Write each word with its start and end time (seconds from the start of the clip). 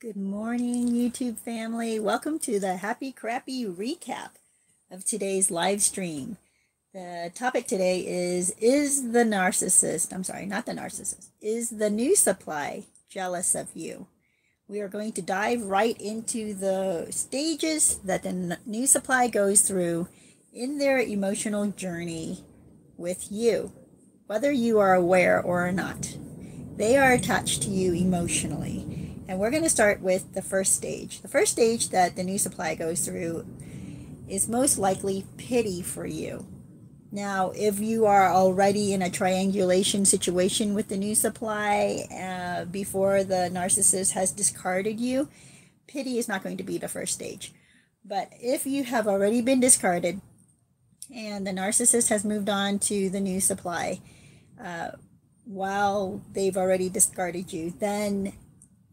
Good 0.00 0.16
morning, 0.16 0.86
YouTube 0.90 1.40
family. 1.40 1.98
Welcome 1.98 2.38
to 2.40 2.60
the 2.60 2.76
Happy 2.76 3.10
Crappy 3.10 3.64
recap 3.64 4.30
of 4.92 5.04
today's 5.04 5.50
live 5.50 5.82
stream. 5.82 6.36
The 6.94 7.32
topic 7.34 7.66
today 7.66 8.06
is 8.06 8.54
Is 8.60 9.10
the 9.10 9.24
narcissist, 9.24 10.12
I'm 10.12 10.22
sorry, 10.22 10.46
not 10.46 10.66
the 10.66 10.72
narcissist, 10.72 11.30
is 11.40 11.70
the 11.70 11.90
new 11.90 12.14
supply 12.14 12.84
jealous 13.10 13.56
of 13.56 13.74
you? 13.74 14.06
We 14.68 14.78
are 14.78 14.88
going 14.88 15.14
to 15.14 15.20
dive 15.20 15.64
right 15.64 16.00
into 16.00 16.54
the 16.54 17.08
stages 17.10 17.96
that 18.04 18.22
the 18.22 18.56
new 18.64 18.86
supply 18.86 19.26
goes 19.26 19.62
through 19.62 20.06
in 20.52 20.78
their 20.78 21.00
emotional 21.00 21.72
journey 21.72 22.44
with 22.96 23.32
you, 23.32 23.72
whether 24.28 24.52
you 24.52 24.78
are 24.78 24.94
aware 24.94 25.42
or 25.42 25.72
not. 25.72 26.16
They 26.76 26.96
are 26.96 27.10
attached 27.10 27.62
to 27.62 27.70
you 27.70 27.94
emotionally 27.94 28.97
and 29.28 29.38
we're 29.38 29.50
going 29.50 29.62
to 29.62 29.70
start 29.70 30.00
with 30.00 30.32
the 30.32 30.42
first 30.42 30.74
stage. 30.74 31.20
The 31.20 31.28
first 31.28 31.52
stage 31.52 31.90
that 31.90 32.16
the 32.16 32.24
new 32.24 32.38
supply 32.38 32.74
goes 32.74 33.04
through 33.04 33.46
is 34.26 34.48
most 34.48 34.78
likely 34.78 35.26
pity 35.36 35.82
for 35.82 36.06
you. 36.06 36.46
Now, 37.12 37.52
if 37.54 37.78
you 37.78 38.06
are 38.06 38.30
already 38.30 38.92
in 38.92 39.02
a 39.02 39.10
triangulation 39.10 40.04
situation 40.04 40.74
with 40.74 40.88
the 40.88 40.96
new 40.96 41.14
supply 41.14 42.06
uh, 42.10 42.64
before 42.66 43.22
the 43.22 43.50
narcissist 43.52 44.12
has 44.12 44.32
discarded 44.32 44.98
you, 44.98 45.28
pity 45.86 46.18
is 46.18 46.28
not 46.28 46.42
going 46.42 46.56
to 46.56 46.64
be 46.64 46.78
the 46.78 46.88
first 46.88 47.14
stage. 47.14 47.52
But 48.04 48.32
if 48.40 48.66
you 48.66 48.84
have 48.84 49.06
already 49.06 49.42
been 49.42 49.60
discarded 49.60 50.20
and 51.14 51.46
the 51.46 51.52
narcissist 51.52 52.08
has 52.08 52.24
moved 52.24 52.48
on 52.48 52.78
to 52.80 53.08
the 53.10 53.20
new 53.20 53.40
supply 53.40 54.00
uh, 54.62 54.90
while 55.44 56.22
they've 56.32 56.56
already 56.56 56.90
discarded 56.90 57.52
you, 57.52 57.72
then 57.78 58.34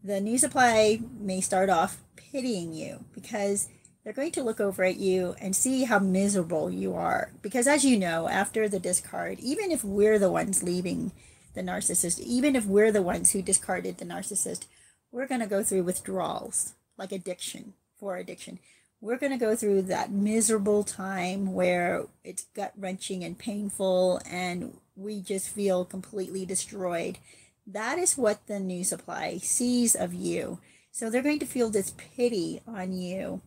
the 0.06 0.20
new 0.20 0.38
supply 0.38 1.00
may 1.18 1.40
start 1.40 1.68
off 1.68 1.98
pitying 2.14 2.72
you 2.72 3.04
because 3.12 3.68
they're 4.04 4.12
going 4.12 4.30
to 4.30 4.42
look 4.42 4.60
over 4.60 4.84
at 4.84 4.98
you 4.98 5.34
and 5.40 5.56
see 5.56 5.82
how 5.82 5.98
miserable 5.98 6.70
you 6.70 6.94
are. 6.94 7.32
Because 7.42 7.66
as 7.66 7.84
you 7.84 7.98
know, 7.98 8.28
after 8.28 8.68
the 8.68 8.78
discard, 8.78 9.40
even 9.40 9.72
if 9.72 9.82
we're 9.82 10.20
the 10.20 10.30
ones 10.30 10.62
leaving 10.62 11.10
the 11.54 11.62
narcissist, 11.62 12.20
even 12.20 12.54
if 12.54 12.66
we're 12.66 12.92
the 12.92 13.02
ones 13.02 13.32
who 13.32 13.42
discarded 13.42 13.98
the 13.98 14.04
narcissist, 14.04 14.66
we're 15.10 15.26
going 15.26 15.40
to 15.40 15.46
go 15.46 15.64
through 15.64 15.82
withdrawals, 15.82 16.74
like 16.96 17.10
addiction, 17.10 17.74
for 17.98 18.16
addiction. 18.16 18.60
We're 19.00 19.18
going 19.18 19.32
to 19.32 19.38
go 19.38 19.56
through 19.56 19.82
that 19.82 20.12
miserable 20.12 20.84
time 20.84 21.52
where 21.52 22.06
it's 22.22 22.46
gut 22.54 22.72
wrenching 22.78 23.24
and 23.24 23.36
painful, 23.36 24.20
and 24.24 24.76
we 24.94 25.20
just 25.20 25.48
feel 25.48 25.84
completely 25.84 26.46
destroyed 26.46 27.18
that 27.66 27.98
is 27.98 28.16
what 28.16 28.46
the 28.46 28.60
new 28.60 28.84
supply 28.84 29.38
sees 29.38 29.94
of 29.94 30.14
you. 30.14 30.60
So 30.92 31.10
they're 31.10 31.22
going 31.22 31.40
to 31.40 31.46
feel 31.46 31.68
this 31.68 31.92
pity 31.96 32.60
on 32.66 32.92
you. 32.92 33.42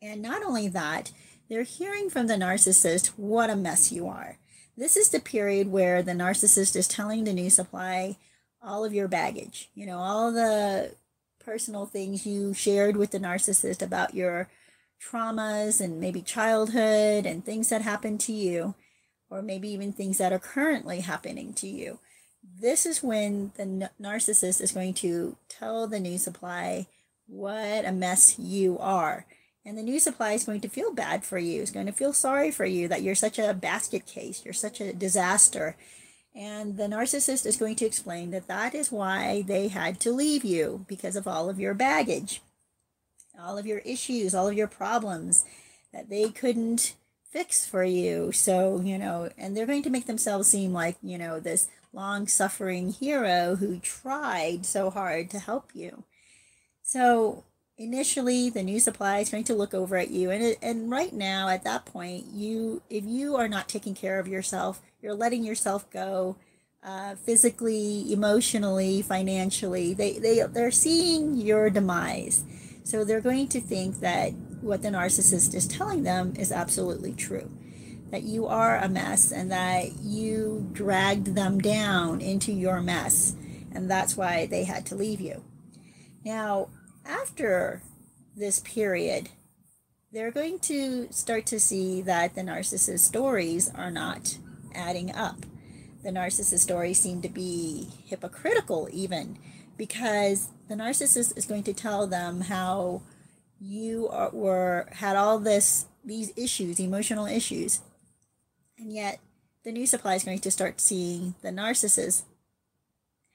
And 0.00 0.22
not 0.22 0.42
only 0.42 0.68
that, 0.68 1.12
they're 1.48 1.62
hearing 1.62 2.10
from 2.10 2.26
the 2.26 2.34
narcissist 2.34 3.08
what 3.16 3.50
a 3.50 3.56
mess 3.56 3.92
you 3.92 4.08
are. 4.08 4.38
This 4.76 4.96
is 4.96 5.08
the 5.08 5.20
period 5.20 5.68
where 5.68 6.02
the 6.02 6.12
narcissist 6.12 6.76
is 6.76 6.88
telling 6.88 7.24
the 7.24 7.32
new 7.32 7.50
supply 7.50 8.16
all 8.62 8.84
of 8.84 8.92
your 8.92 9.08
baggage, 9.08 9.70
you 9.74 9.86
know, 9.86 9.98
all 9.98 10.32
the 10.32 10.94
personal 11.44 11.86
things 11.86 12.26
you 12.26 12.54
shared 12.54 12.96
with 12.96 13.10
the 13.10 13.20
narcissist 13.20 13.82
about 13.82 14.14
your 14.14 14.48
traumas 15.00 15.80
and 15.80 16.00
maybe 16.00 16.22
childhood 16.22 17.24
and 17.24 17.44
things 17.44 17.68
that 17.68 17.82
happened 17.82 18.20
to 18.20 18.32
you, 18.32 18.74
or 19.30 19.42
maybe 19.42 19.68
even 19.68 19.92
things 19.92 20.18
that 20.18 20.32
are 20.32 20.38
currently 20.38 21.00
happening 21.00 21.52
to 21.54 21.68
you 21.68 21.98
this 22.60 22.86
is 22.86 23.02
when 23.02 23.52
the 23.56 23.90
narcissist 24.00 24.60
is 24.60 24.72
going 24.72 24.94
to 24.94 25.36
tell 25.48 25.86
the 25.86 26.00
new 26.00 26.18
supply 26.18 26.86
what 27.26 27.84
a 27.84 27.92
mess 27.92 28.38
you 28.38 28.78
are. 28.78 29.26
And 29.64 29.76
the 29.76 29.82
new 29.82 30.00
supply 30.00 30.32
is 30.32 30.44
going 30.44 30.62
to 30.62 30.68
feel 30.68 30.92
bad 30.92 31.24
for 31.24 31.38
you, 31.38 31.60
is 31.60 31.70
going 31.70 31.86
to 31.86 31.92
feel 31.92 32.12
sorry 32.12 32.50
for 32.50 32.64
you 32.64 32.88
that 32.88 33.02
you're 33.02 33.14
such 33.14 33.38
a 33.38 33.52
basket 33.52 34.06
case, 34.06 34.42
you're 34.44 34.54
such 34.54 34.80
a 34.80 34.94
disaster. 34.94 35.76
And 36.34 36.76
the 36.76 36.84
narcissist 36.84 37.44
is 37.44 37.56
going 37.56 37.76
to 37.76 37.84
explain 37.84 38.30
that 38.30 38.48
that 38.48 38.74
is 38.74 38.92
why 38.92 39.42
they 39.46 39.68
had 39.68 40.00
to 40.00 40.12
leave 40.12 40.44
you 40.44 40.86
because 40.88 41.16
of 41.16 41.26
all 41.28 41.50
of 41.50 41.60
your 41.60 41.74
baggage, 41.74 42.40
all 43.38 43.58
of 43.58 43.66
your 43.66 43.80
issues, 43.80 44.34
all 44.34 44.48
of 44.48 44.54
your 44.54 44.68
problems 44.68 45.44
that 45.92 46.08
they 46.08 46.30
couldn't 46.30 46.94
fix 47.30 47.66
for 47.66 47.84
you. 47.84 48.32
So, 48.32 48.80
you 48.80 48.96
know, 48.96 49.30
and 49.36 49.56
they're 49.56 49.66
going 49.66 49.82
to 49.82 49.90
make 49.90 50.06
themselves 50.06 50.48
seem 50.48 50.72
like, 50.72 50.96
you 51.02 51.18
know, 51.18 51.40
this 51.40 51.68
long 51.92 52.26
suffering 52.26 52.92
hero 52.92 53.56
who 53.56 53.78
tried 53.78 54.66
so 54.66 54.90
hard 54.90 55.30
to 55.30 55.38
help 55.38 55.70
you. 55.74 56.04
So 56.82 57.44
initially 57.78 58.50
the 58.50 58.62
new 58.62 58.80
supply 58.80 59.20
is 59.20 59.30
going 59.30 59.44
to 59.44 59.54
look 59.54 59.72
over 59.72 59.96
at 59.96 60.10
you 60.10 60.30
and 60.30 60.42
it, 60.42 60.58
and 60.60 60.90
right 60.90 61.12
now 61.12 61.48
at 61.48 61.62
that 61.62 61.84
point 61.86 62.26
you 62.32 62.82
if 62.90 63.04
you 63.04 63.36
are 63.36 63.48
not 63.48 63.68
taking 63.68 63.94
care 63.94 64.18
of 64.18 64.26
yourself 64.26 64.82
you're 65.00 65.14
letting 65.14 65.44
yourself 65.44 65.88
go 65.90 66.36
uh, 66.82 67.14
physically 67.14 68.12
emotionally 68.12 69.00
financially 69.00 69.94
they, 69.94 70.18
they 70.18 70.42
they're 70.52 70.72
seeing 70.72 71.36
your 71.36 71.70
demise 71.70 72.44
so 72.82 73.04
they're 73.04 73.20
going 73.20 73.46
to 73.46 73.60
think 73.60 74.00
that 74.00 74.32
what 74.60 74.82
the 74.82 74.88
narcissist 74.88 75.54
is 75.54 75.68
telling 75.68 76.02
them 76.02 76.34
is 76.36 76.50
absolutely 76.50 77.12
true 77.12 77.48
that 78.10 78.22
you 78.22 78.46
are 78.46 78.76
a 78.76 78.88
mess 78.88 79.32
and 79.32 79.50
that 79.52 79.98
you 80.00 80.68
dragged 80.72 81.34
them 81.34 81.58
down 81.58 82.20
into 82.20 82.52
your 82.52 82.80
mess. 82.80 83.36
And 83.72 83.90
that's 83.90 84.16
why 84.16 84.46
they 84.46 84.64
had 84.64 84.86
to 84.86 84.94
leave 84.94 85.20
you. 85.20 85.44
Now, 86.24 86.68
after 87.04 87.82
this 88.36 88.60
period, 88.60 89.28
they're 90.12 90.30
going 90.30 90.58
to 90.60 91.08
start 91.10 91.44
to 91.46 91.60
see 91.60 92.00
that 92.02 92.34
the 92.34 92.40
narcissist 92.40 93.00
stories 93.00 93.70
are 93.74 93.90
not 93.90 94.38
adding 94.74 95.14
up. 95.14 95.44
The 96.02 96.10
narcissist 96.10 96.60
stories 96.60 96.98
seem 96.98 97.20
to 97.22 97.28
be 97.28 97.88
hypocritical, 98.06 98.88
even 98.90 99.38
because 99.76 100.48
the 100.68 100.74
narcissist 100.74 101.36
is 101.36 101.44
going 101.44 101.64
to 101.64 101.74
tell 101.74 102.06
them 102.06 102.42
how 102.42 103.02
you 103.60 104.08
are, 104.08 104.30
were 104.30 104.88
had 104.92 105.16
all 105.16 105.38
this 105.38 105.86
these 106.04 106.32
issues, 106.36 106.80
emotional 106.80 107.26
issues, 107.26 107.80
and 108.78 108.92
yet, 108.92 109.20
the 109.64 109.72
new 109.72 109.86
supply 109.86 110.14
is 110.14 110.24
going 110.24 110.38
to 110.38 110.50
start 110.50 110.80
seeing 110.80 111.34
the 111.42 111.50
narcissist 111.50 112.22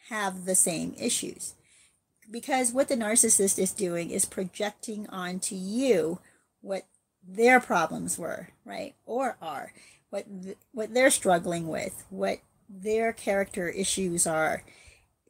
have 0.10 0.46
the 0.46 0.56
same 0.56 0.96
issues. 0.98 1.54
Because 2.32 2.72
what 2.72 2.88
the 2.88 2.96
narcissist 2.96 3.60
is 3.60 3.72
doing 3.72 4.10
is 4.10 4.26
projecting 4.26 5.08
onto 5.10 5.56
you 5.56 6.20
what 6.62 6.88
their 7.26 7.60
problems 7.60 8.18
were, 8.18 8.50
right? 8.66 8.96
Or 9.06 9.38
are, 9.42 9.74
what, 10.10 10.26
th- 10.44 10.58
what 10.72 10.94
they're 10.94 11.12
struggling 11.12 11.68
with, 11.68 12.06
what 12.10 12.40
their 12.70 13.14
character 13.14 13.70
issues 13.70 14.26
are. 14.26 14.64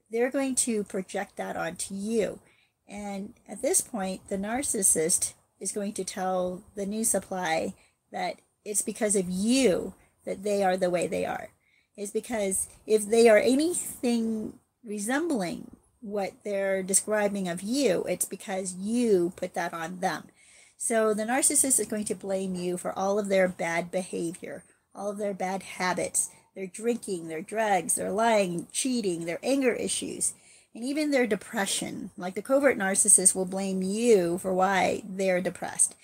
They're 0.09 0.31
going 0.31 0.56
to 0.56 0.84
project 0.84 1.38
that 1.38 1.57
onto 1.57 1.96
you. 1.96 2.40
And 2.88 3.34
at 3.47 3.62
this 3.62 3.81
point, 3.81 4.29
the 4.29 4.38
narcissist 4.38 5.34
is 5.59 5.72
going 5.72 5.94
to 5.94 6.03
tell 6.03 6.63
the 6.75 6.85
new 6.85 7.03
supply 7.03 7.73
that 8.12 8.38
it's 8.63 8.81
because 8.81 9.16
of 9.16 9.29
you 9.29 9.94
that 10.25 10.44
they 10.44 10.63
are 10.63 10.78
the 10.78 10.89
way 10.89 11.07
they 11.07 11.25
are 11.25 11.50
is 11.95 12.11
because 12.11 12.67
if 12.88 13.07
they 13.07 13.29
are 13.29 13.38
anything 13.38 14.53
resembling 14.84 15.69
what 16.01 16.34
they're 16.44 16.84
describing 16.84 17.47
of 17.47 17.61
you, 17.61 18.03
it's 18.09 18.25
because 18.25 18.75
you 18.75 19.31
put 19.35 19.53
that 19.53 19.73
on 19.73 20.00
them. 20.00 20.23
So 20.78 21.13
the 21.13 21.23
narcissist 21.23 21.79
is 21.79 21.88
going 21.88 22.06
to 22.06 22.16
blame 22.16 22.56
you 22.56 22.78
for 22.78 22.97
all 22.97 23.17
of 23.17 23.29
their 23.29 23.47
bad 23.47 23.89
behavior, 23.89 24.63
all 24.94 25.11
of 25.11 25.17
their 25.17 25.34
bad 25.34 25.63
habits, 25.63 26.29
their 26.55 26.67
drinking, 26.67 27.28
their 27.29 27.41
drugs, 27.41 27.96
their 27.96 28.11
lying, 28.11 28.67
cheating, 28.72 29.25
their 29.25 29.40
anger 29.41 29.73
issues, 29.73 30.34
and 30.75 30.84
even 30.84 31.11
their 31.11 31.25
depression. 31.25 32.11
Like 32.17 32.35
the 32.35 32.41
covert 32.41 32.78
narcissist 32.78 33.34
will 33.34 33.46
blame 33.46 33.81
you 33.81 34.37
for 34.40 34.53
why 34.53 35.03
they're 35.08 35.41
depressed 35.41 35.96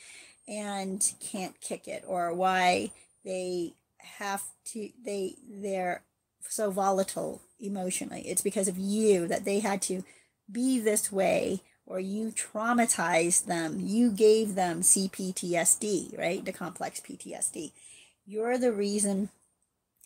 and 0.47 1.13
can't 1.19 1.59
kick 1.59 1.87
it 1.87 2.03
or 2.07 2.33
why 2.33 2.91
they 3.25 3.73
have 3.99 4.43
to 4.65 4.89
they 5.03 5.35
they're 5.47 6.03
so 6.47 6.71
volatile 6.71 7.41
emotionally. 7.59 8.21
It's 8.21 8.41
because 8.41 8.67
of 8.67 8.77
you 8.77 9.27
that 9.27 9.45
they 9.45 9.59
had 9.59 9.81
to 9.83 10.03
be 10.51 10.79
this 10.79 11.11
way 11.11 11.61
or 11.85 11.99
you 11.99 12.31
traumatized 12.31 13.45
them. 13.45 13.77
You 13.79 14.11
gave 14.11 14.55
them 14.55 14.81
cptsd 14.81 16.17
right? 16.17 16.43
The 16.43 16.53
complex 16.53 16.99
ptsd 16.99 17.71
you're 18.25 18.57
the 18.57 18.71
reason 18.71 19.29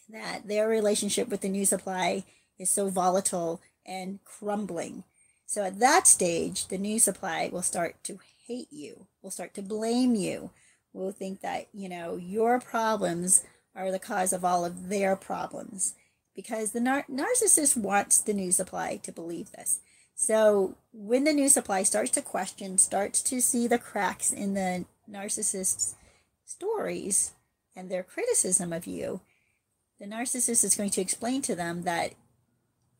that 0.09 0.47
their 0.47 0.67
relationship 0.67 1.27
with 1.27 1.41
the 1.41 1.49
new 1.49 1.65
supply 1.65 2.23
is 2.57 2.69
so 2.69 2.89
volatile 2.89 3.61
and 3.85 4.19
crumbling. 4.23 5.03
So 5.45 5.63
at 5.63 5.79
that 5.79 6.07
stage 6.07 6.67
the 6.67 6.77
new 6.77 6.99
supply 6.99 7.49
will 7.51 7.61
start 7.61 8.03
to 8.05 8.19
hate 8.47 8.71
you 8.71 9.07
will 9.21 9.31
start 9.31 9.53
to 9.53 9.61
blame 9.61 10.15
you 10.15 10.49
will 10.93 11.11
think 11.11 11.41
that 11.41 11.67
you 11.73 11.89
know 11.89 12.15
your 12.17 12.59
problems 12.59 13.43
are 13.75 13.91
the 13.91 13.99
cause 13.99 14.33
of 14.33 14.45
all 14.45 14.65
of 14.65 14.89
their 14.89 15.15
problems. 15.15 15.95
Because 16.35 16.71
the 16.71 16.79
nar- 16.79 17.05
narcissist 17.09 17.77
wants 17.77 18.19
the 18.19 18.33
new 18.33 18.51
supply 18.51 18.97
to 19.03 19.11
believe 19.11 19.51
this. 19.51 19.81
So 20.15 20.75
when 20.91 21.23
the 21.23 21.33
new 21.33 21.49
supply 21.49 21.83
starts 21.83 22.11
to 22.11 22.21
question, 22.21 22.77
starts 22.77 23.21
to 23.23 23.41
see 23.41 23.67
the 23.67 23.79
cracks 23.79 24.31
in 24.31 24.53
the 24.53 24.85
narcissist's 25.09 25.95
stories 26.45 27.33
and 27.75 27.89
their 27.89 28.03
criticism 28.03 28.71
of 28.71 28.85
you, 28.87 29.21
the 29.99 30.05
narcissist 30.05 30.63
is 30.63 30.75
going 30.75 30.91
to 30.91 31.01
explain 31.01 31.41
to 31.43 31.55
them 31.55 31.83
that 31.83 32.13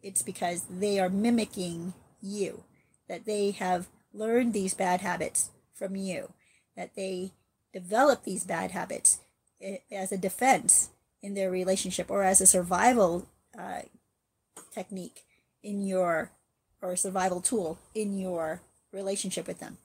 it's 0.01 0.21
because 0.21 0.65
they 0.69 0.99
are 0.99 1.09
mimicking 1.09 1.93
you, 2.21 2.63
that 3.07 3.25
they 3.25 3.51
have 3.51 3.87
learned 4.13 4.53
these 4.53 4.73
bad 4.73 5.01
habits 5.01 5.49
from 5.73 5.95
you, 5.95 6.33
that 6.75 6.95
they 6.95 7.31
develop 7.73 8.23
these 8.23 8.43
bad 8.43 8.71
habits 8.71 9.19
as 9.91 10.11
a 10.11 10.17
defense 10.17 10.89
in 11.21 11.33
their 11.33 11.49
relationship 11.49 12.11
or 12.11 12.23
as 12.23 12.41
a 12.41 12.47
survival 12.47 13.27
uh, 13.57 13.81
technique 14.73 15.23
in 15.63 15.85
your 15.85 16.31
or 16.81 16.95
survival 16.95 17.39
tool 17.39 17.79
in 17.95 18.17
your 18.17 18.61
relationship 18.91 19.47
with 19.47 19.59
them. 19.59 19.77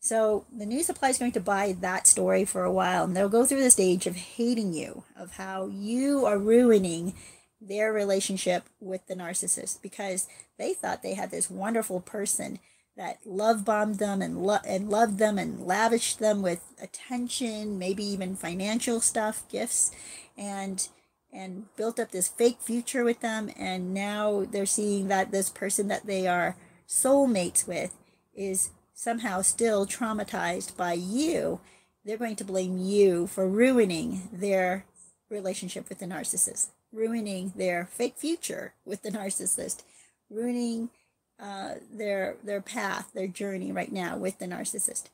So 0.00 0.46
the 0.56 0.66
new 0.66 0.82
supply 0.82 1.10
is 1.10 1.18
going 1.18 1.32
to 1.32 1.40
buy 1.40 1.76
that 1.80 2.08
story 2.08 2.44
for 2.44 2.64
a 2.64 2.72
while 2.72 3.04
and 3.04 3.16
they'll 3.16 3.28
go 3.28 3.44
through 3.44 3.62
the 3.62 3.70
stage 3.70 4.06
of 4.06 4.16
hating 4.16 4.72
you, 4.72 5.04
of 5.16 5.32
how 5.36 5.66
you 5.66 6.26
are 6.26 6.38
ruining 6.38 7.14
their 7.60 7.92
relationship 7.92 8.64
with 8.80 9.06
the 9.06 9.14
narcissist 9.14 9.80
because 9.80 10.26
they 10.58 10.74
thought 10.74 11.02
they 11.02 11.14
had 11.14 11.30
this 11.30 11.48
wonderful 11.48 12.00
person 12.00 12.58
that 12.96 13.18
love 13.24 13.64
bombed 13.64 13.98
them 13.98 14.20
and 14.20 14.42
lo- 14.42 14.58
and 14.66 14.90
loved 14.90 15.18
them 15.18 15.38
and 15.38 15.64
lavished 15.66 16.18
them 16.18 16.42
with 16.42 16.60
attention, 16.80 17.78
maybe 17.78 18.04
even 18.04 18.36
financial 18.36 19.00
stuff, 19.00 19.44
gifts, 19.48 19.90
and 20.36 20.88
and 21.32 21.74
built 21.76 21.98
up 21.98 22.10
this 22.10 22.28
fake 22.28 22.58
future 22.60 23.04
with 23.04 23.20
them. 23.20 23.50
And 23.56 23.94
now 23.94 24.44
they're 24.50 24.66
seeing 24.66 25.08
that 25.08 25.30
this 25.30 25.48
person 25.48 25.88
that 25.88 26.06
they 26.06 26.26
are 26.26 26.56
soulmates 26.86 27.66
with 27.66 27.96
is 28.34 28.70
somehow 28.92 29.40
still 29.40 29.86
traumatized 29.86 30.76
by 30.76 30.92
you. 30.92 31.60
They're 32.04 32.18
going 32.18 32.36
to 32.36 32.44
blame 32.44 32.78
you 32.78 33.26
for 33.26 33.48
ruining 33.48 34.28
their 34.30 34.84
relationship 35.30 35.88
with 35.88 36.00
the 36.00 36.06
narcissist 36.06 36.68
ruining 36.92 37.52
their 37.56 37.86
fake 37.86 38.16
future 38.16 38.74
with 38.84 39.02
the 39.02 39.10
narcissist 39.10 39.82
ruining 40.28 40.90
uh, 41.40 41.74
their 41.92 42.36
their 42.44 42.60
path 42.60 43.10
their 43.14 43.26
journey 43.26 43.72
right 43.72 43.92
now 43.92 44.16
with 44.16 44.38
the 44.38 44.46
narcissist 44.46 45.04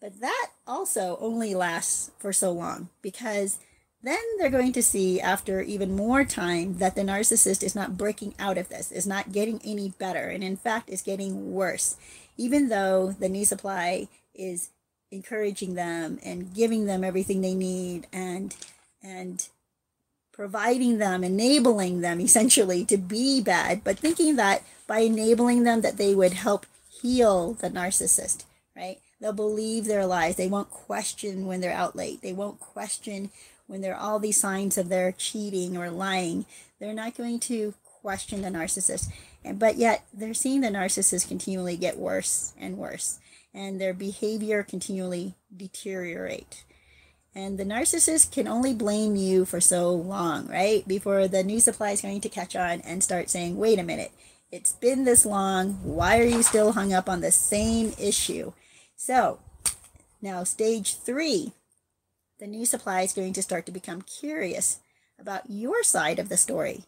but 0.00 0.20
that 0.20 0.48
also 0.66 1.18
only 1.20 1.54
lasts 1.54 2.10
for 2.18 2.32
so 2.32 2.50
long 2.50 2.88
because 3.02 3.58
then 4.02 4.18
they're 4.38 4.48
going 4.48 4.72
to 4.72 4.82
see 4.82 5.20
after 5.20 5.60
even 5.60 5.94
more 5.94 6.24
time 6.24 6.78
that 6.78 6.94
the 6.94 7.02
narcissist 7.02 7.62
is 7.62 7.74
not 7.74 7.98
breaking 7.98 8.34
out 8.38 8.56
of 8.56 8.70
this, 8.70 8.90
is 8.90 9.06
not 9.06 9.32
getting 9.32 9.60
any 9.62 9.90
better, 9.90 10.28
and 10.28 10.42
in 10.42 10.56
fact 10.56 10.88
is 10.88 11.02
getting 11.02 11.52
worse. 11.52 11.96
Even 12.38 12.70
though 12.70 13.12
the 13.12 13.28
new 13.28 13.44
supply 13.44 14.08
is 14.34 14.70
encouraging 15.10 15.74
them 15.74 16.18
and 16.24 16.54
giving 16.54 16.86
them 16.86 17.04
everything 17.04 17.40
they 17.40 17.54
need 17.54 18.06
and 18.12 18.54
and 19.02 19.48
providing 20.40 20.96
them, 20.96 21.22
enabling 21.22 22.00
them 22.00 22.18
essentially 22.18 22.82
to 22.82 22.96
be 22.96 23.42
bad, 23.42 23.84
but 23.84 23.98
thinking 23.98 24.36
that 24.36 24.62
by 24.86 25.00
enabling 25.00 25.64
them 25.64 25.82
that 25.82 25.98
they 25.98 26.14
would 26.14 26.32
help 26.32 26.64
heal 26.88 27.52
the 27.52 27.68
narcissist, 27.68 28.44
right? 28.74 29.00
They'll 29.20 29.34
believe 29.34 29.84
their 29.84 30.06
lies. 30.06 30.36
They 30.36 30.48
won't 30.48 30.70
question 30.70 31.46
when 31.46 31.60
they're 31.60 31.74
out 31.74 31.94
late. 31.94 32.22
They 32.22 32.32
won't 32.32 32.58
question 32.58 33.28
when 33.66 33.82
there 33.82 33.94
are 33.94 34.00
all 34.00 34.18
these 34.18 34.40
signs 34.40 34.78
of 34.78 34.88
their 34.88 35.12
cheating 35.12 35.76
or 35.76 35.90
lying, 35.90 36.46
they're 36.78 36.94
not 36.94 37.18
going 37.18 37.38
to 37.40 37.74
question 38.00 38.40
the 38.40 38.48
narcissist. 38.48 39.12
And 39.44 39.58
but 39.58 39.76
yet 39.76 40.06
they're 40.10 40.32
seeing 40.32 40.62
the 40.62 40.68
narcissist 40.68 41.28
continually 41.28 41.76
get 41.76 41.98
worse 41.98 42.54
and 42.58 42.78
worse, 42.78 43.18
and 43.52 43.78
their 43.78 43.92
behavior 43.92 44.62
continually 44.62 45.34
deteriorate. 45.54 46.64
And 47.34 47.58
the 47.58 47.64
narcissist 47.64 48.32
can 48.32 48.48
only 48.48 48.74
blame 48.74 49.14
you 49.14 49.44
for 49.44 49.60
so 49.60 49.90
long, 49.92 50.48
right? 50.48 50.86
Before 50.86 51.28
the 51.28 51.44
new 51.44 51.60
supply 51.60 51.90
is 51.90 52.02
going 52.02 52.20
to 52.22 52.28
catch 52.28 52.56
on 52.56 52.80
and 52.80 53.04
start 53.04 53.30
saying, 53.30 53.56
wait 53.56 53.78
a 53.78 53.84
minute, 53.84 54.12
it's 54.50 54.72
been 54.72 55.04
this 55.04 55.24
long. 55.24 55.74
Why 55.84 56.18
are 56.18 56.24
you 56.24 56.42
still 56.42 56.72
hung 56.72 56.92
up 56.92 57.08
on 57.08 57.20
the 57.20 57.30
same 57.30 57.94
issue? 57.98 58.52
So 58.96 59.38
now, 60.20 60.44
stage 60.44 60.96
three 60.96 61.52
the 62.40 62.46
new 62.46 62.64
supply 62.64 63.02
is 63.02 63.12
going 63.12 63.34
to 63.34 63.42
start 63.42 63.66
to 63.66 63.72
become 63.72 64.00
curious 64.00 64.80
about 65.18 65.50
your 65.50 65.82
side 65.82 66.18
of 66.18 66.30
the 66.30 66.38
story. 66.38 66.84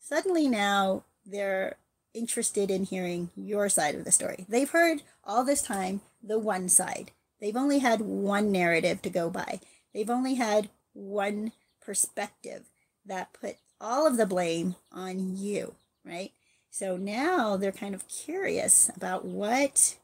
Suddenly 0.00 0.48
now 0.48 1.04
they're 1.24 1.76
interested 2.12 2.70
in 2.72 2.84
hearing 2.84 3.30
your 3.36 3.68
side 3.68 3.94
of 3.94 4.04
the 4.04 4.10
story. 4.10 4.46
They've 4.48 4.68
heard 4.68 5.02
all 5.22 5.44
this 5.44 5.62
time 5.62 6.00
the 6.22 6.40
one 6.40 6.68
side. 6.68 7.12
They've 7.40 7.56
only 7.56 7.78
had 7.78 8.00
one 8.00 8.50
narrative 8.50 9.00
to 9.02 9.10
go 9.10 9.30
by. 9.30 9.60
They've 9.96 10.10
only 10.10 10.34
had 10.34 10.68
one 10.92 11.52
perspective 11.80 12.64
that 13.06 13.32
put 13.32 13.56
all 13.80 14.06
of 14.06 14.18
the 14.18 14.26
blame 14.26 14.76
on 14.92 15.38
you, 15.38 15.74
right? 16.04 16.32
So 16.70 16.98
now 16.98 17.56
they're 17.56 17.72
kind 17.72 17.94
of 17.94 18.06
curious 18.06 18.90
about 18.94 19.24
what 19.24 19.96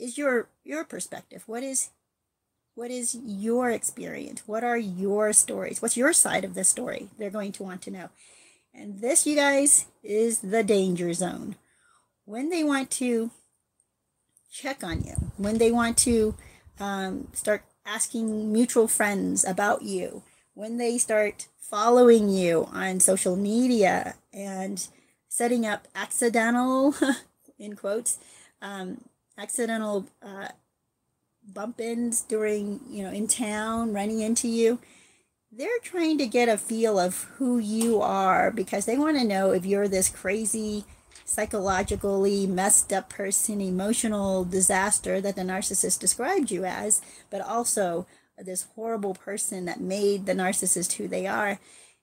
is 0.00 0.18
your 0.18 0.48
your 0.64 0.82
perspective? 0.82 1.44
What 1.46 1.62
is 1.62 1.90
what 2.74 2.90
is 2.90 3.16
your 3.24 3.70
experience? 3.70 4.42
What 4.44 4.64
are 4.64 4.76
your 4.76 5.32
stories? 5.32 5.80
What's 5.80 5.96
your 5.96 6.12
side 6.12 6.42
of 6.42 6.54
the 6.54 6.64
story? 6.64 7.06
They're 7.16 7.30
going 7.30 7.52
to 7.52 7.62
want 7.62 7.82
to 7.82 7.92
know. 7.92 8.08
And 8.74 9.00
this, 9.00 9.24
you 9.24 9.36
guys, 9.36 9.86
is 10.02 10.40
the 10.40 10.64
danger 10.64 11.12
zone. 11.14 11.54
When 12.24 12.50
they 12.50 12.64
want 12.64 12.90
to 12.92 13.30
check 14.52 14.82
on 14.82 15.04
you, 15.04 15.14
when 15.36 15.58
they 15.58 15.70
want 15.70 15.96
to 15.98 16.34
um, 16.80 17.28
start 17.32 17.62
asking 17.86 18.52
mutual 18.52 18.88
friends 18.88 19.44
about 19.44 19.82
you, 19.82 20.22
when 20.54 20.76
they 20.76 20.98
start 20.98 21.46
following 21.58 22.28
you 22.28 22.68
on 22.72 23.00
social 23.00 23.36
media 23.36 24.14
and 24.32 24.88
setting 25.28 25.64
up 25.64 25.86
accidental, 25.94 26.94
in 27.58 27.76
quotes, 27.76 28.18
um, 28.60 29.02
accidental 29.38 30.06
uh, 30.22 30.48
bump 31.46 31.80
ins 31.80 32.22
during, 32.22 32.80
you 32.88 33.02
know, 33.02 33.10
in 33.10 33.26
town, 33.26 33.92
running 33.92 34.20
into 34.20 34.48
you, 34.48 34.78
they're 35.52 35.78
trying 35.82 36.18
to 36.18 36.26
get 36.26 36.48
a 36.48 36.58
feel 36.58 36.98
of 36.98 37.24
who 37.36 37.58
you 37.58 38.00
are 38.00 38.50
because 38.50 38.84
they 38.84 38.98
want 38.98 39.16
to 39.18 39.24
know 39.24 39.52
if 39.52 39.64
you're 39.64 39.88
this 39.88 40.08
crazy, 40.08 40.84
psychologically 41.26 42.46
messed 42.46 42.92
up 42.92 43.10
person, 43.10 43.60
emotional 43.60 44.44
disaster 44.44 45.20
that 45.20 45.36
the 45.36 45.42
narcissist 45.42 45.98
described 45.98 46.50
you 46.50 46.64
as, 46.64 47.02
but 47.30 47.40
also 47.40 48.06
this 48.38 48.68
horrible 48.74 49.14
person 49.14 49.64
that 49.64 49.80
made 49.80 50.24
the 50.24 50.34
narcissist 50.34 50.94
who 50.94 51.08
they 51.08 51.26
are. 51.26 51.58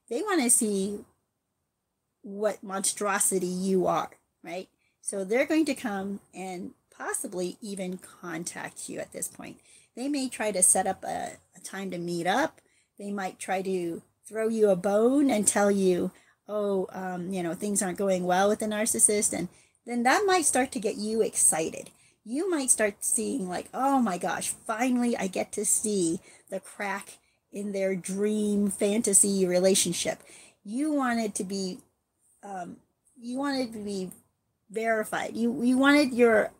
They 0.10 0.22
want 0.22 0.44
to 0.44 0.50
see 0.50 1.00
what 2.22 2.62
monstrosity 2.62 3.48
you 3.48 3.88
are, 3.88 4.12
right? 4.44 4.68
So 5.02 5.24
they're 5.24 5.46
going 5.46 5.66
to 5.66 5.76
come 5.76 6.20
and 6.34 6.72
possibly 6.96 7.58
even 7.62 7.98
contact 7.98 8.90
you 8.90 9.00
at 9.00 9.14
this 9.14 9.28
point. 9.28 9.58
They 9.96 10.10
may 10.10 10.28
try 10.28 10.52
to 10.52 10.64
set 10.64 10.86
up 10.86 11.04
a, 11.04 11.38
a 11.56 11.60
time 11.64 11.92
to 11.92 11.98
meet 11.98 12.28
up. 12.28 12.60
They 13.00 13.12
might 13.12 13.40
try 13.40 13.62
to 13.62 14.02
throw 14.28 14.48
you 14.48 14.70
a 14.70 14.76
bone 14.76 15.30
and 15.30 15.48
tell 15.48 15.72
you, 15.72 16.12
oh, 16.48 16.88
um, 16.92 17.32
you 17.32 17.44
know, 17.44 17.54
things 17.54 17.82
aren't 17.82 17.98
going 17.98 18.26
well 18.26 18.50
with 18.50 18.60
the 18.60 18.66
narcissist. 18.66 19.38
And 19.38 19.48
then 19.86 20.04
that 20.04 20.24
might 20.26 20.46
start 20.46 20.72
to 20.74 20.80
get 20.80 20.96
you 20.96 21.22
excited. 21.22 21.90
You 22.26 22.50
might 22.50 22.72
start 22.72 22.96
seeing, 23.02 23.50
like, 23.50 23.68
oh 23.74 24.00
my 24.00 24.18
gosh, 24.18 24.50
finally 24.66 25.18
I 25.18 25.28
get 25.28 25.52
to 25.54 25.66
see 25.66 26.20
the 26.50 26.60
crack 26.60 27.18
in 27.52 27.72
their 27.72 27.96
dream 27.96 28.70
fantasy 28.70 29.46
relationship. 29.46 30.20
You 30.64 30.94
wanted 30.94 31.36
to 31.36 31.44
be, 31.44 31.80
um, 32.44 32.78
you 33.20 33.38
wanted 33.38 33.74
to 33.74 33.80
be 33.80 34.12
verified. 34.70 35.36
You 35.36 35.64
you 35.64 35.78
wanted 35.78 36.14
your 36.14 36.52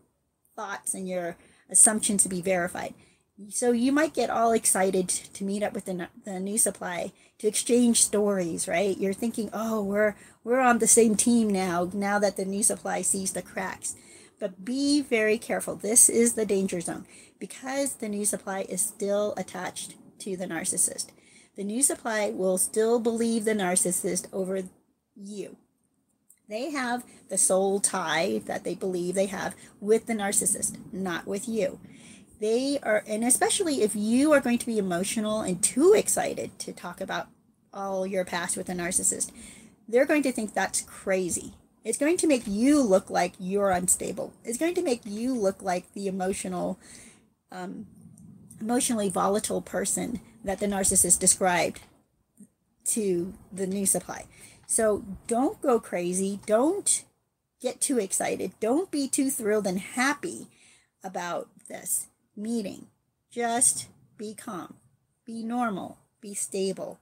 thoughts 0.56 0.94
and 0.94 1.08
your 1.08 1.36
assumptions 1.70 2.24
to 2.24 2.30
be 2.30 2.42
verified. 2.42 2.94
So 3.50 3.72
you 3.72 3.92
might 3.92 4.14
get 4.14 4.30
all 4.30 4.52
excited 4.52 5.10
to 5.10 5.44
meet 5.44 5.64
up 5.64 5.74
with 5.74 5.86
the, 5.86 6.08
the 6.26 6.40
new 6.40 6.58
supply 6.58 7.12
to 7.40 7.48
exchange 7.48 8.02
stories, 8.04 8.68
right? 8.68 8.98
You're 8.98 9.14
thinking, 9.14 9.50
oh, 9.54 9.84
we're 9.84 10.16
we're 10.44 10.60
on 10.60 10.80
the 10.80 10.88
same 10.88 11.16
team 11.16 11.50
now. 11.50 11.90
Now 11.94 12.20
that 12.20 12.38
the 12.38 12.46
new 12.46 12.64
supply 12.64 13.02
sees 13.02 13.34
the 13.34 13.42
cracks, 13.42 13.96
but 14.40 14.66
be 14.66 15.02
very 15.02 15.38
careful. 15.38 15.76
This 15.76 16.10
is 16.10 16.34
the 16.34 16.46
danger 16.46 16.82
zone 16.82 17.06
because 17.40 17.96
the 17.96 18.10
new 18.10 18.26
supply 18.26 18.66
is 18.70 18.82
still 18.82 19.34
attached 19.38 19.96
to 20.20 20.38
the 20.38 20.48
narcissist. 20.48 21.08
The 21.56 21.64
new 21.64 21.84
supply 21.84 22.30
will 22.30 22.58
still 22.58 23.00
believe 23.00 23.46
the 23.46 23.54
narcissist 23.54 24.28
over 24.34 24.64
you. 25.16 25.58
They 26.50 26.72
have 26.72 27.04
the 27.30 27.38
soul 27.38 27.80
tie 27.80 28.42
that 28.46 28.64
they 28.64 28.76
believe 28.76 29.16
they 29.16 29.28
have 29.28 29.56
with 29.80 30.08
the 30.08 30.14
narcissist, 30.14 30.78
not 30.92 31.26
with 31.26 31.48
you. 31.48 31.80
They 32.40 32.80
are, 32.84 33.04
and 33.08 33.24
especially 33.24 33.82
if 33.82 33.96
you 33.96 34.34
are 34.34 34.42
going 34.42 34.58
to 34.58 34.66
be 34.66 34.78
emotional 34.78 35.42
and 35.42 35.64
too 35.64 35.94
excited 35.94 36.58
to 36.60 36.74
talk 36.74 37.00
about 37.00 37.28
all 37.74 38.06
your 38.06 38.26
past 38.26 38.58
with 38.58 38.70
a 38.70 38.74
narcissist, 38.74 39.32
they're 39.88 40.06
going 40.06 40.24
to 40.24 40.32
think 40.32 40.54
that's 40.54 40.82
crazy. 40.82 41.54
It's 41.84 41.98
going 41.98 42.18
to 42.18 42.28
make 42.28 42.48
you 42.48 42.82
look 42.82 43.10
like 43.10 43.34
you're 43.40 43.72
unstable. 43.72 44.34
It's 44.44 44.58
going 44.58 44.76
to 44.76 44.82
make 44.82 45.02
you 45.06 45.34
look 45.34 45.62
like 45.62 45.94
the 45.94 46.08
emotional, 46.08 46.80
um, 47.52 47.88
emotionally 48.60 49.10
volatile 49.10 49.62
person 49.62 50.22
that 50.44 50.60
the 50.60 50.68
narcissist 50.68 51.20
described 51.20 51.82
to 52.86 53.34
the 53.52 53.68
new 53.68 53.86
supply. 53.86 54.26
So 54.66 55.04
don't 55.28 55.62
go 55.62 55.80
crazy. 55.80 56.40
Don't 56.46 57.04
get 57.62 57.82
too 57.82 58.00
excited. 58.00 58.54
Don't 58.60 58.92
be 58.92 59.08
too 59.08 59.30
thrilled 59.30 59.68
and 59.68 59.80
happy 59.80 60.48
about 61.04 61.50
this 61.68 62.08
meeting. 62.36 62.88
Just 63.32 63.88
be 64.18 64.34
calm, 64.34 64.76
be 65.26 65.44
normal, 65.44 65.98
be 66.22 66.34
stable. 66.34 67.00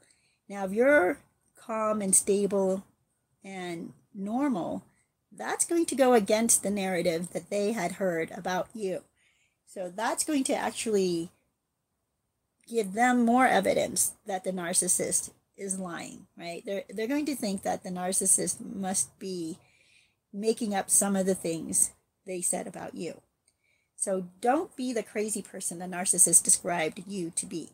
Now, 0.47 0.65
if 0.65 0.71
you're 0.71 1.19
calm 1.55 2.01
and 2.01 2.15
stable 2.15 2.83
and 3.43 3.93
normal, 4.13 4.83
that's 5.31 5.65
going 5.65 5.85
to 5.87 5.95
go 5.95 6.13
against 6.13 6.63
the 6.63 6.69
narrative 6.69 7.31
that 7.31 7.49
they 7.49 7.71
had 7.71 7.93
heard 7.93 8.31
about 8.31 8.67
you. 8.73 9.01
So 9.65 9.91
that's 9.93 10.25
going 10.25 10.43
to 10.45 10.55
actually 10.55 11.31
give 12.67 12.93
them 12.93 13.25
more 13.25 13.47
evidence 13.47 14.13
that 14.25 14.43
the 14.43 14.51
narcissist 14.51 15.31
is 15.57 15.79
lying, 15.79 16.27
right? 16.37 16.63
They're 16.65 16.83
they're 16.89 17.07
going 17.07 17.25
to 17.27 17.35
think 17.35 17.63
that 17.63 17.83
the 17.83 17.89
narcissist 17.89 18.59
must 18.59 19.17
be 19.19 19.57
making 20.33 20.73
up 20.73 20.89
some 20.89 21.15
of 21.15 21.25
the 21.25 21.35
things 21.35 21.91
they 22.25 22.41
said 22.41 22.67
about 22.67 22.95
you. 22.95 23.21
So 24.01 24.25
don't 24.41 24.75
be 24.75 24.93
the 24.93 25.03
crazy 25.03 25.43
person 25.43 25.77
the 25.77 25.85
narcissist 25.85 26.41
described 26.41 27.03
you 27.05 27.31
to 27.35 27.45
be. 27.45 27.69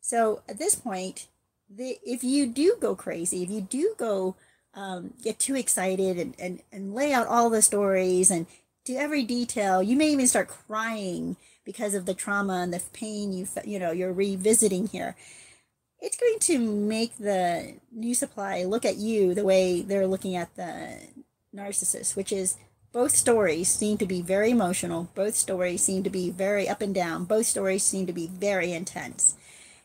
So 0.00 0.42
at 0.48 0.58
this 0.58 0.74
point, 0.74 1.28
the, 1.70 2.00
if 2.04 2.24
you 2.24 2.48
do 2.48 2.76
go 2.80 2.96
crazy, 2.96 3.44
if 3.44 3.50
you 3.50 3.60
do 3.60 3.94
go 3.96 4.34
um, 4.74 5.14
get 5.22 5.38
too 5.38 5.54
excited 5.54 6.18
and, 6.18 6.34
and, 6.40 6.60
and 6.72 6.92
lay 6.92 7.12
out 7.12 7.28
all 7.28 7.50
the 7.50 7.62
stories 7.62 8.32
and 8.32 8.46
do 8.84 8.96
every 8.96 9.22
detail, 9.22 9.80
you 9.80 9.94
may 9.94 10.08
even 10.08 10.26
start 10.26 10.48
crying 10.48 11.36
because 11.64 11.94
of 11.94 12.04
the 12.04 12.14
trauma 12.14 12.54
and 12.54 12.74
the 12.74 12.82
pain 12.92 13.32
you 13.32 13.46
you 13.64 13.78
know 13.78 13.92
you're 13.92 14.12
revisiting 14.12 14.88
here. 14.88 15.14
It's 16.00 16.16
going 16.16 16.40
to 16.40 16.58
make 16.58 17.16
the 17.16 17.74
new 17.92 18.16
supply 18.16 18.64
look 18.64 18.84
at 18.84 18.96
you 18.96 19.34
the 19.34 19.44
way 19.44 19.82
they're 19.82 20.08
looking 20.08 20.34
at 20.34 20.56
the 20.56 20.98
narcissist, 21.54 22.16
which 22.16 22.32
is 22.32 22.56
both 22.94 23.10
stories 23.10 23.68
seem 23.68 23.98
to 23.98 24.06
be 24.06 24.22
very 24.22 24.50
emotional. 24.50 25.08
Both 25.16 25.34
stories 25.34 25.82
seem 25.82 26.04
to 26.04 26.10
be 26.10 26.30
very 26.30 26.68
up 26.68 26.80
and 26.80 26.94
down. 26.94 27.24
Both 27.24 27.46
stories 27.46 27.82
seem 27.82 28.06
to 28.06 28.12
be 28.12 28.28
very 28.28 28.72
intense. 28.72 29.34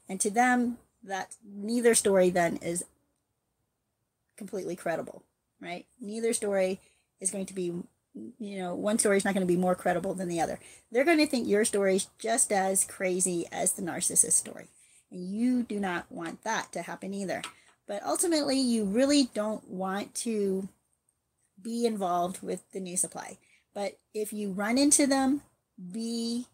And 0.07 0.21
to 0.21 0.29
them, 0.29 0.77
that 1.03 1.35
neither 1.43 1.95
story 1.95 2.29
then 2.29 2.57
is 2.57 2.85
completely 4.37 4.75
credible, 4.75 5.23
right? 5.59 5.87
Neither 5.99 6.33
story 6.33 6.79
is 7.19 7.31
going 7.31 7.47
to 7.47 7.53
be, 7.55 7.73
you 8.13 8.59
know, 8.59 8.75
one 8.75 8.99
story 8.99 9.17
is 9.17 9.25
not 9.25 9.33
going 9.33 9.45
to 9.45 9.51
be 9.51 9.59
more 9.59 9.75
credible 9.75 10.13
than 10.13 10.27
the 10.27 10.39
other. 10.39 10.59
They're 10.91 11.03
going 11.03 11.17
to 11.17 11.25
think 11.25 11.47
your 11.47 11.65
story 11.65 11.95
is 11.95 12.09
just 12.19 12.51
as 12.51 12.85
crazy 12.85 13.47
as 13.51 13.71
the 13.71 13.81
narcissist 13.81 14.33
story. 14.33 14.67
And 15.09 15.35
you 15.35 15.63
do 15.63 15.79
not 15.79 16.05
want 16.11 16.43
that 16.43 16.71
to 16.73 16.83
happen 16.83 17.15
either. 17.15 17.41
But 17.87 18.03
ultimately, 18.05 18.59
you 18.59 18.83
really 18.85 19.31
don't 19.33 19.67
want 19.67 20.13
to 20.15 20.69
be 21.61 21.85
involved 21.85 22.41
with 22.41 22.61
the 22.71 22.79
new 22.79 22.97
supply. 22.97 23.37
But 23.73 23.97
if 24.13 24.33
you 24.33 24.51
run 24.51 24.77
into 24.77 25.07
them, 25.07 25.41
be 25.91 26.47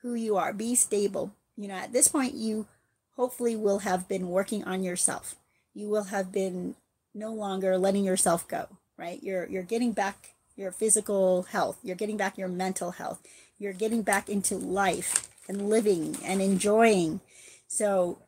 who 0.00 0.14
you 0.14 0.36
are, 0.36 0.52
be 0.52 0.74
stable. 0.74 1.32
You 1.56 1.68
know, 1.68 1.74
at 1.74 1.92
this 1.92 2.08
point, 2.08 2.34
you 2.34 2.66
hopefully 3.16 3.56
will 3.56 3.80
have 3.80 4.08
been 4.08 4.28
working 4.28 4.64
on 4.64 4.82
yourself. 4.82 5.36
You 5.74 5.88
will 5.88 6.04
have 6.04 6.32
been 6.32 6.74
no 7.14 7.32
longer 7.32 7.78
letting 7.78 8.04
yourself 8.04 8.48
go, 8.48 8.66
right? 8.96 9.22
You're 9.22 9.46
you're 9.48 9.62
getting 9.62 9.92
back 9.92 10.34
your 10.56 10.72
physical 10.72 11.44
health. 11.44 11.78
You're 11.82 11.96
getting 11.96 12.16
back 12.16 12.36
your 12.38 12.48
mental 12.48 12.92
health. 12.92 13.20
You're 13.58 13.72
getting 13.72 14.02
back 14.02 14.28
into 14.28 14.56
life 14.56 15.28
and 15.48 15.68
living 15.68 16.16
and 16.24 16.40
enjoying. 16.40 17.20
So 17.66 18.18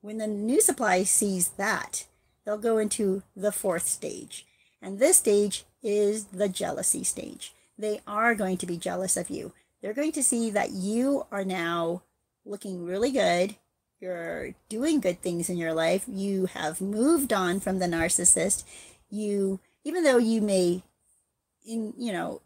when 0.00 0.18
the 0.18 0.26
new 0.26 0.60
supply 0.60 1.04
sees 1.04 1.50
that, 1.50 2.06
they'll 2.44 2.58
go 2.58 2.78
into 2.78 3.22
the 3.36 3.52
fourth 3.52 3.86
stage. 3.86 4.46
And 4.82 4.98
this 4.98 5.18
stage 5.18 5.64
is 5.82 6.24
the 6.26 6.48
jealousy 6.48 7.04
stage. 7.04 7.54
They 7.78 8.00
are 8.06 8.34
going 8.34 8.56
to 8.58 8.66
be 8.66 8.76
jealous 8.76 9.16
of 9.16 9.30
you. 9.30 9.52
They're 9.80 9.94
going 9.94 10.12
to 10.12 10.22
see 10.22 10.50
that 10.50 10.70
you 10.70 11.26
are 11.30 11.44
now 11.44 12.02
looking 12.44 12.84
really 12.84 13.12
good. 13.12 13.56
You're 14.00 14.54
doing 14.68 15.00
good 15.00 15.20
things 15.20 15.48
in 15.48 15.56
your 15.56 15.72
life. 15.72 16.04
You 16.08 16.46
have 16.46 16.80
moved 16.80 17.32
on 17.32 17.60
from 17.60 17.78
the 17.78 17.86
narcissist. 17.86 18.64
You, 19.08 19.60
even 19.84 20.02
though 20.02 20.18
you 20.18 20.40
may, 20.40 20.82
in, 21.66 21.94
you 21.96 22.12
know, 22.12 22.42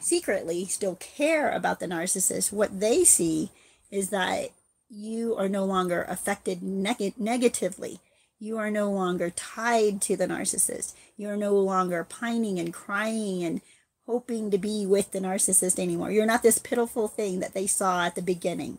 secretly 0.00 0.64
still 0.66 0.96
care 0.96 1.50
about 1.50 1.80
the 1.80 1.86
narcissist, 1.86 2.52
what 2.52 2.80
they 2.80 3.04
see 3.04 3.50
is 3.90 4.10
that 4.10 4.50
you 4.88 5.36
are 5.36 5.48
no 5.48 5.64
longer 5.64 6.04
affected 6.08 6.62
neg- 6.62 7.14
negatively 7.18 8.00
you 8.38 8.58
are 8.58 8.70
no 8.70 8.90
longer 8.90 9.30
tied 9.30 10.00
to 10.02 10.16
the 10.16 10.26
narcissist. 10.26 10.94
You 11.16 11.28
are 11.30 11.36
no 11.36 11.54
longer 11.54 12.04
pining 12.04 12.58
and 12.58 12.72
crying 12.72 13.42
and 13.42 13.62
hoping 14.06 14.50
to 14.50 14.58
be 14.58 14.86
with 14.86 15.12
the 15.12 15.20
narcissist 15.20 15.78
anymore. 15.78 16.10
You're 16.10 16.26
not 16.26 16.42
this 16.42 16.58
pitiful 16.58 17.08
thing 17.08 17.40
that 17.40 17.54
they 17.54 17.66
saw 17.66 18.04
at 18.04 18.14
the 18.14 18.22
beginning. 18.22 18.78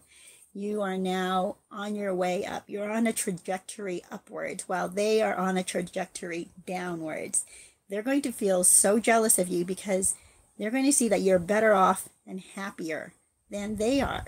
You 0.54 0.82
are 0.82 0.98
now 0.98 1.58
on 1.72 1.96
your 1.96 2.16
way 2.16 2.46
up. 2.46 2.64
You're 2.68 2.92
on 2.92 3.08
a 3.08 3.14
trajectory 3.14 4.04
upwards 4.12 4.68
while 4.68 4.88
they 4.88 5.22
are 5.22 5.36
on 5.36 5.58
a 5.58 5.64
trajectory 5.64 6.50
downwards. 6.66 7.46
They're 7.90 8.02
going 8.02 8.22
to 8.24 8.32
feel 8.32 8.64
so 8.64 9.00
jealous 9.00 9.38
of 9.38 9.50
you 9.50 9.66
because 9.66 10.16
they're 10.58 10.72
going 10.72 10.86
to 10.86 10.94
see 10.94 11.10
that 11.10 11.22
you're 11.22 11.40
better 11.40 11.74
off 11.74 12.10
and 12.26 12.40
happier 12.40 13.14
than 13.50 13.76
they 13.76 14.02
are. 14.02 14.26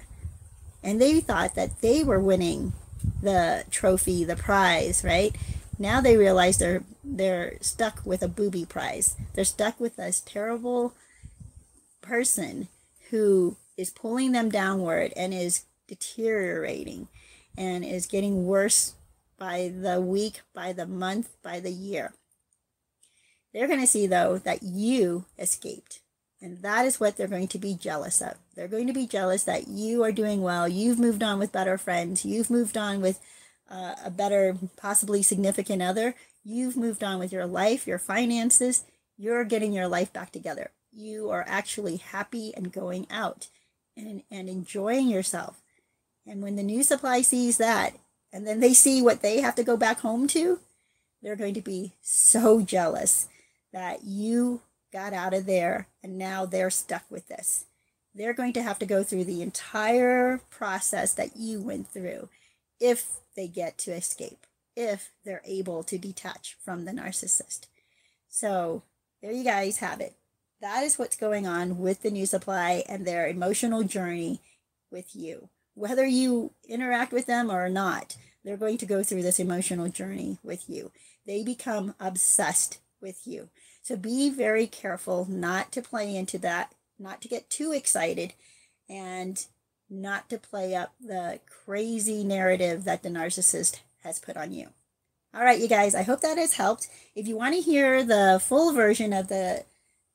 And 0.84 1.02
they 1.02 1.20
thought 1.20 1.56
that 1.56 1.82
they 1.82 2.04
were 2.04 2.20
winning 2.20 2.74
the 3.22 3.66
trophy, 3.72 4.24
the 4.24 4.36
prize, 4.36 5.04
right? 5.04 5.36
Now 5.78 6.02
they 6.02 6.18
realize 6.18 6.58
they're 6.58 6.84
they're 7.04 7.58
stuck 7.62 8.02
with 8.06 8.22
a 8.22 8.28
booby 8.28 8.66
prize. 8.66 9.16
They're 9.34 9.46
stuck 9.46 9.80
with 9.80 9.96
this 9.96 10.22
terrible 10.22 10.94
person 12.02 12.68
who 13.10 13.58
is 13.78 13.90
pulling 13.90 14.34
them 14.34 14.50
downward 14.50 15.14
and 15.16 15.34
is 15.34 15.64
deteriorating 15.88 17.08
and 17.58 17.84
is 17.84 18.06
getting 18.06 18.46
worse 18.46 18.94
by 19.38 19.72
the 19.74 20.00
week, 20.02 20.42
by 20.54 20.74
the 20.74 20.86
month, 20.86 21.30
by 21.42 21.60
the 21.60 21.72
year. 21.72 22.14
They're 23.54 23.68
going 23.68 23.80
to 23.80 23.88
see, 23.88 24.06
though, 24.06 24.38
that 24.38 24.62
you 24.62 25.26
escaped. 25.40 26.02
And 26.42 26.62
that 26.62 26.86
is 26.86 27.00
what 27.00 27.18
they're 27.18 27.28
going 27.28 27.50
to 27.50 27.58
be 27.58 27.74
jealous 27.74 28.22
of. 28.22 28.36
They're 28.56 28.68
going 28.68 28.88
to 28.88 28.94
be 28.94 29.08
jealous 29.08 29.44
that 29.44 29.68
you 29.68 30.04
are 30.04 30.12
doing 30.12 30.42
well. 30.42 30.68
You've 30.68 31.00
moved 31.00 31.22
on 31.22 31.38
with 31.38 31.52
better 31.52 31.78
friends. 31.78 32.24
You've 32.24 32.50
moved 32.50 32.78
on 32.78 33.02
with 33.02 33.20
uh, 33.70 33.96
a 34.04 34.10
better, 34.10 34.58
possibly 34.78 35.22
significant 35.22 35.82
other. 35.82 36.16
You've 36.44 36.78
moved 36.78 37.04
on 37.04 37.20
with 37.20 37.34
your 37.34 37.46
life, 37.46 37.86
your 37.86 38.00
finances. 38.00 38.86
You're 39.18 39.44
getting 39.44 39.74
your 39.74 39.88
life 39.88 40.14
back 40.14 40.32
together. 40.32 40.72
You 40.94 41.30
are 41.30 41.46
actually 41.48 41.98
happy 41.98 42.54
and 42.56 42.72
going 42.72 43.06
out 43.12 43.48
and, 43.98 44.24
and 44.32 44.48
enjoying 44.48 45.10
yourself. 45.10 45.62
And 46.26 46.42
when 46.42 46.56
the 46.56 46.64
new 46.64 46.84
supply 46.84 47.22
sees 47.22 47.58
that, 47.58 47.98
and 48.32 48.48
then 48.48 48.60
they 48.60 48.74
see 48.74 49.02
what 49.02 49.22
they 49.22 49.42
have 49.42 49.56
to 49.56 49.64
go 49.64 49.76
back 49.76 50.00
home 50.00 50.28
to, 50.30 50.60
they're 51.22 51.36
going 51.36 51.56
to 51.56 51.62
be 51.62 51.94
so 52.02 52.62
jealous 52.62 53.28
that 53.74 54.04
you 54.04 54.62
got 54.92 55.14
out 55.14 55.34
of 55.34 55.46
there, 55.46 55.88
and 56.04 56.18
now 56.18 56.46
they're 56.46 56.70
stuck 56.70 57.04
with 57.10 57.28
this. 57.28 57.66
They're 58.14 58.34
going 58.34 58.54
to 58.54 58.64
have 58.64 58.80
to 58.80 58.86
go 58.86 59.04
through 59.04 59.26
the 59.26 59.42
entire 59.42 60.40
process 60.50 61.14
that 61.14 61.38
you 61.38 61.62
went 61.62 61.88
through 61.88 62.30
if 62.80 63.20
they 63.36 63.48
get 63.48 63.78
to 63.80 63.92
escape, 63.92 64.46
if 64.76 65.12
they're 65.24 65.44
able 65.46 65.84
to 65.84 65.98
detach 65.98 66.58
from 66.64 66.86
the 66.86 66.92
narcissist. 66.92 67.68
So, 68.28 68.84
there 69.22 69.32
you 69.32 69.44
guys 69.44 69.78
have 69.78 70.00
it. 70.00 70.14
That 70.62 70.84
is 70.84 70.98
what's 70.98 71.16
going 71.16 71.48
on 71.48 71.78
with 71.78 72.02
the 72.02 72.12
new 72.12 72.26
supply 72.26 72.84
and 72.88 73.06
their 73.06 73.28
emotional 73.28 73.84
journey 73.84 74.42
with 74.92 75.16
you. 75.16 75.50
Whether 75.74 76.06
you 76.06 76.52
interact 76.68 77.14
with 77.14 77.26
them 77.26 77.50
or 77.50 77.70
not, 77.70 78.18
they're 78.44 78.58
going 78.58 78.78
to 78.80 78.86
go 78.86 79.04
through 79.04 79.22
this 79.22 79.40
emotional 79.40 79.90
journey 79.90 80.38
with 80.44 80.70
you. 80.70 80.92
They 81.26 81.44
become 81.44 81.96
obsessed 82.00 82.80
with 83.02 83.26
you. 83.26 83.50
So 83.90 83.98
be 83.98 84.30
very 84.30 84.68
careful 84.68 85.26
not 85.28 85.72
to 85.72 85.82
play 85.82 86.16
into 86.16 86.38
that, 86.38 86.76
not 87.00 87.22
to 87.22 87.28
get 87.28 87.50
too 87.50 87.72
excited, 87.72 88.34
and 88.88 89.44
not 89.90 90.30
to 90.30 90.38
play 90.38 90.76
up 90.76 90.94
the 91.02 91.40
crazy 91.66 92.24
narrative 92.24 92.84
that 92.84 93.02
the 93.02 93.10
narcissist 93.10 93.80
has 94.04 94.20
put 94.20 94.38
on 94.38 94.52
you. 94.54 94.68
All 95.34 95.42
right, 95.42 95.60
you 95.60 95.68
guys, 95.68 95.96
I 95.96 96.04
hope 96.04 96.22
that 96.22 96.38
has 96.38 96.54
helped. 96.54 96.88
If 97.16 97.28
you 97.28 97.36
want 97.36 97.56
to 97.56 97.62
hear 97.62 98.04
the 98.04 98.40
full 98.40 98.74
version 98.74 99.12
of 99.12 99.28
the 99.28 99.66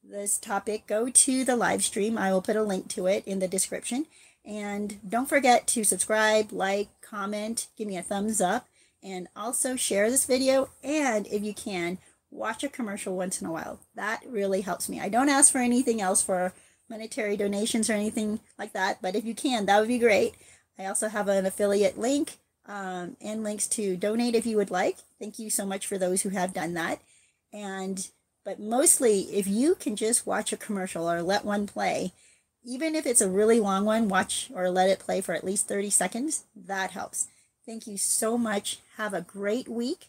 this 0.04 0.38
topic, 0.38 0.86
go 0.86 1.10
to 1.10 1.44
the 1.44 1.56
live 1.56 1.82
stream. 1.82 2.16
I 2.16 2.32
will 2.32 2.42
put 2.42 2.54
a 2.54 2.62
link 2.62 2.86
to 2.90 3.08
it 3.08 3.26
in 3.26 3.40
the 3.40 3.48
description. 3.48 4.06
And 4.44 5.00
don't 5.08 5.28
forget 5.28 5.66
to 5.66 5.82
subscribe, 5.82 6.52
like, 6.52 6.90
comment, 7.00 7.66
give 7.76 7.88
me 7.88 7.96
a 7.96 8.04
thumbs 8.04 8.40
up, 8.40 8.68
and 9.02 9.26
also 9.34 9.74
share 9.74 10.12
this 10.12 10.26
video. 10.26 10.70
And 10.84 11.26
if 11.26 11.42
you 11.42 11.54
can, 11.54 11.98
watch 12.34 12.64
a 12.64 12.68
commercial 12.68 13.16
once 13.16 13.40
in 13.40 13.46
a 13.46 13.52
while. 13.52 13.80
That 13.94 14.22
really 14.26 14.60
helps 14.60 14.88
me. 14.88 15.00
I 15.00 15.08
don't 15.08 15.28
ask 15.28 15.52
for 15.52 15.58
anything 15.58 16.00
else 16.00 16.22
for 16.22 16.52
monetary 16.90 17.36
donations 17.36 17.88
or 17.88 17.94
anything 17.94 18.40
like 18.58 18.72
that, 18.72 19.00
but 19.00 19.14
if 19.14 19.24
you 19.24 19.34
can, 19.34 19.66
that 19.66 19.78
would 19.78 19.88
be 19.88 19.98
great. 19.98 20.34
I 20.78 20.86
also 20.86 21.08
have 21.08 21.28
an 21.28 21.46
affiliate 21.46 21.98
link 21.98 22.38
um, 22.66 23.16
and 23.20 23.44
links 23.44 23.66
to 23.68 23.96
donate 23.96 24.34
if 24.34 24.46
you 24.46 24.56
would 24.56 24.70
like. 24.70 24.98
Thank 25.18 25.38
you 25.38 25.48
so 25.48 25.64
much 25.64 25.86
for 25.86 25.96
those 25.96 26.22
who 26.22 26.30
have 26.30 26.52
done 26.52 26.74
that. 26.74 27.00
And 27.52 28.06
but 28.44 28.60
mostly, 28.60 29.20
if 29.32 29.46
you 29.46 29.74
can 29.74 29.96
just 29.96 30.26
watch 30.26 30.52
a 30.52 30.58
commercial 30.58 31.10
or 31.10 31.22
let 31.22 31.46
one 31.46 31.66
play, 31.66 32.12
even 32.62 32.94
if 32.94 33.06
it's 33.06 33.22
a 33.22 33.30
really 33.30 33.58
long 33.58 33.84
one, 33.84 34.08
watch 34.08 34.50
or 34.54 34.68
let 34.70 34.90
it 34.90 34.98
play 34.98 35.20
for 35.20 35.34
at 35.34 35.44
least 35.44 35.66
30 35.66 35.88
seconds. 35.90 36.44
That 36.54 36.90
helps. 36.90 37.28
Thank 37.64 37.86
you 37.86 37.96
so 37.96 38.36
much. 38.36 38.80
Have 38.96 39.14
a 39.14 39.22
great 39.22 39.68
week, 39.68 40.08